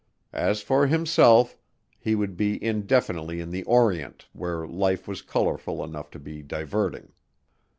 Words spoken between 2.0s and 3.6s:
would be indefinitely in